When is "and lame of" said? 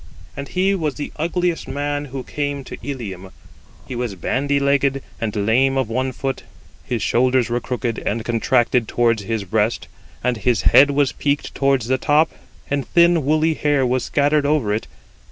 5.21-5.89